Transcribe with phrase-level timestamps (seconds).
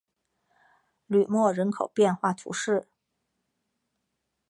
[1.05, 2.87] 吕莫人口变化图示